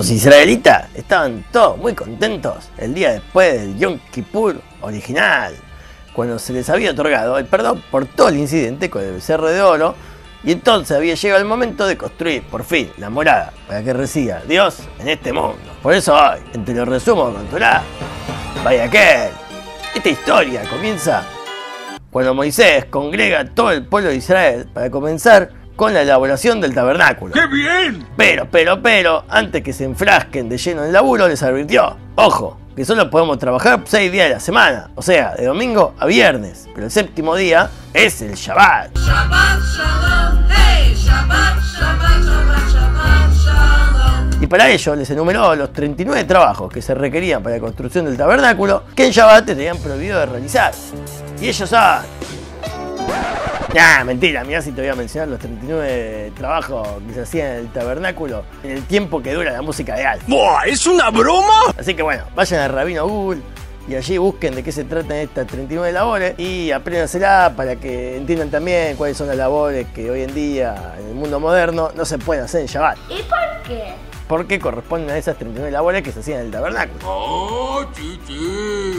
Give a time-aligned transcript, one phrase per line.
[0.00, 5.54] Los israelitas estaban todos muy contentos el día después del Yom Kippur original,
[6.14, 9.60] cuando se les había otorgado el perdón por todo el incidente con el becerro de
[9.60, 9.94] oro,
[10.42, 14.40] y entonces había llegado el momento de construir, por fin, la morada para que resida
[14.48, 15.58] Dios en este mundo.
[15.82, 17.82] Por eso hoy, entre los resumos con Torah,
[18.64, 19.28] vaya que
[19.94, 21.24] esta historia comienza
[22.10, 26.74] cuando Moisés congrega a todo el pueblo de Israel para comenzar con la elaboración del
[26.74, 27.32] tabernáculo.
[27.32, 28.06] ¡Qué bien!
[28.14, 32.58] Pero, pero, pero, antes que se enfrasquen de lleno en el laburo, les advirtió, ojo,
[32.76, 36.68] que solo podemos trabajar seis días de la semana, o sea, de domingo a viernes,
[36.74, 38.94] pero el séptimo día es el Shabbat.
[38.94, 44.42] Shabbat Shalom, hey, Shabbat, Shabbat, Shabbat, Shabbat Shalom.
[44.42, 48.18] Y para ello les enumeró los 39 trabajos que se requerían para la construcción del
[48.18, 50.74] tabernáculo que en Shabbat tenían prohibido de realizar.
[51.40, 51.80] Y ellos son...
[53.74, 57.56] Nah, mentira, mirá si te voy a mencionar los 39 trabajos que se hacían en
[57.58, 60.24] el tabernáculo en el tiempo que dura la música de Alf.
[60.26, 60.64] ¡Buah!
[60.66, 61.72] ¿Es una broma?
[61.78, 63.42] Así que bueno, vayan al Rabino Google
[63.86, 68.50] y allí busquen de qué se tratan estas 39 labores y apréndansela para que entiendan
[68.50, 72.18] también cuáles son las labores que hoy en día en el mundo moderno no se
[72.18, 72.98] pueden hacer en Shabbat.
[73.08, 73.94] ¿Y por qué?
[74.30, 77.00] Porque corresponden a esas 39 labores que se hacían en el tabernáculo.
[77.04, 77.84] ¡Oh!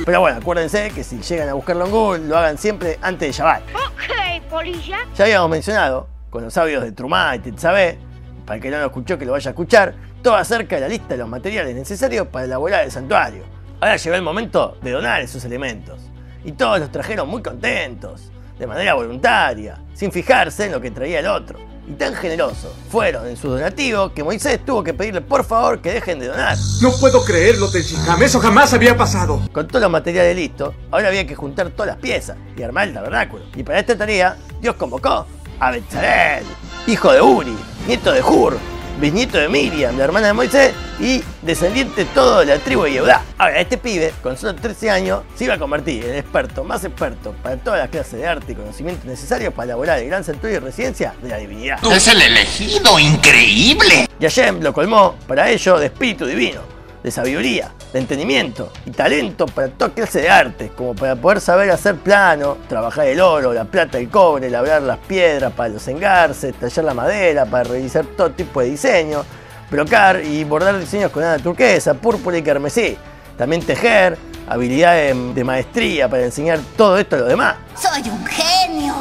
[0.06, 3.32] Pero bueno, acuérdense que si llegan a buscarlo en Google, lo hagan siempre antes de
[3.32, 3.62] Shabbat.
[3.74, 4.98] Ok, polilla.
[5.16, 7.98] Ya habíamos mencionado, con los sabios de Trumá y Tetzabé,
[8.46, 10.88] para el que no lo escuchó que lo vaya a escuchar, todo acerca de la
[10.90, 13.46] lista de los materiales necesarios para elaborar el santuario.
[13.80, 16.02] Ahora llegó el momento de donar esos elementos.
[16.44, 21.20] Y todos los trajeron muy contentos, de manera voluntaria, sin fijarse en lo que traía
[21.20, 21.71] el otro.
[21.88, 25.92] Y tan generosos fueron en su donativo que Moisés tuvo que pedirle por favor que
[25.92, 26.58] dejen de donar.
[26.82, 28.22] No puedo creerlo, Tenshinhan.
[28.22, 29.42] Eso jamás había pasado.
[29.52, 32.94] Con todos los materiales listos, ahora había que juntar todas las piezas y armar el
[32.94, 33.44] tabernáculo.
[33.56, 35.26] Y para esta tarea, Dios convocó
[35.60, 36.44] a Betzalel,
[36.88, 37.58] hijo de Uri,
[37.88, 38.58] nieto de Hur,
[39.00, 43.24] bisnieto de Miriam, la hermana de Moisés, y descendiente todo de la tribu de Yehudá.
[43.38, 46.84] Ahora, este pibe, con solo 13 años, se iba a convertir en el experto más
[46.84, 50.58] experto para todas las clases de arte y conocimientos necesarios para elaborar el gran santuario
[50.58, 51.80] y residencia de la divinidad.
[51.92, 54.08] Es el elegido, increíble.
[54.20, 56.62] Y Hashem lo colmó para ello de espíritu divino,
[57.02, 61.70] de sabiduría, de entendimiento y talento para toda clase de artes, como para poder saber
[61.72, 66.54] hacer plano, trabajar el oro, la plata, el cobre, labrar las piedras para los engarces,
[66.56, 69.24] tallar la madera para realizar todo tipo de diseño,
[69.70, 72.98] brocar y bordar diseños con lana turquesa, púrpura y carmesí.
[73.38, 77.56] También tejer, habilidades de maestría para enseñar todo esto a los demás.
[77.76, 78.94] Soy un genio.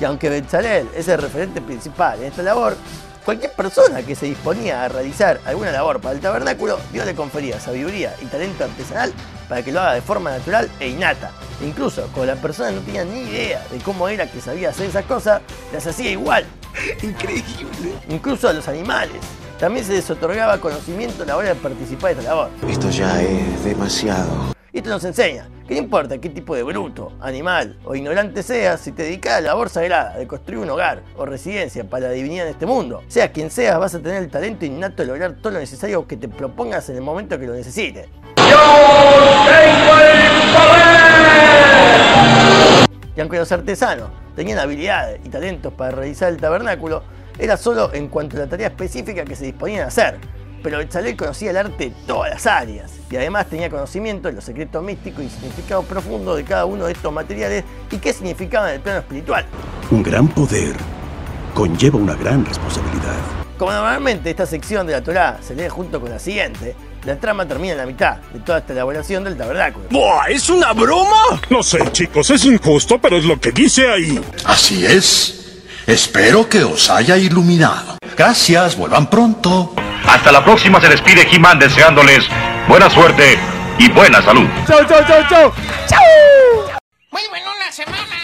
[0.00, 2.76] Y aunque Betzalel es el referente principal en esta labor,
[3.26, 7.58] cualquier persona que se disponía a realizar alguna labor para el tabernáculo, Dios le confería
[7.58, 9.12] sabiduría y talento artesanal
[9.48, 11.32] para que lo haga de forma natural e innata.
[11.60, 14.86] E incluso cuando la persona no tenía ni idea de cómo era que sabía hacer
[14.86, 15.42] esas cosas,
[15.72, 16.46] las hacía igual.
[17.02, 17.94] Increíble.
[18.08, 19.20] Incluso a los animales.
[19.58, 22.50] También se les otorgaba conocimiento a la hora de participar de esta labor.
[22.68, 24.55] Esto ya es demasiado.
[24.76, 28.78] Y esto nos enseña que no importa qué tipo de bruto, animal o ignorante seas,
[28.78, 32.12] si te dedicas a la labor sagrada de construir un hogar o residencia para la
[32.12, 35.36] divinidad en este mundo, seas quien seas, vas a tener el talento innato de lograr
[35.36, 38.06] todo lo necesario que te propongas en el momento que lo necesites.
[43.16, 47.02] Y aunque los artesanos tenían habilidades y talentos para realizar el tabernáculo,
[47.38, 50.18] era solo en cuanto a la tarea específica que se disponían a hacer.
[50.66, 54.42] Pero Betzalel conocía el arte de todas las áreas y además tenía conocimiento de los
[54.42, 58.74] secretos místicos y significados profundos de cada uno de estos materiales y qué significaban en
[58.74, 59.46] el plano espiritual.
[59.92, 60.74] Un gran poder
[61.54, 63.14] conlleva una gran responsabilidad.
[63.56, 67.46] Como normalmente esta sección de la Torá se lee junto con la siguiente, la trama
[67.46, 69.86] termina en la mitad de toda esta elaboración del tabernáculo.
[69.90, 70.30] ¡Buah!
[70.30, 71.40] ¿Es una broma?
[71.48, 74.20] No sé, chicos, es injusto, pero es lo que dice ahí.
[74.44, 75.62] Así es.
[75.86, 77.98] Espero que os haya iluminado.
[78.16, 79.72] Gracias, vuelvan pronto.
[80.08, 82.28] Hasta la próxima se despide He-Man deseándoles
[82.68, 83.38] buena suerte
[83.78, 84.48] y buena salud.
[84.66, 85.52] Chau, chau, chau, chau.
[85.88, 86.00] Chau.
[87.10, 88.15] Muy buena semana.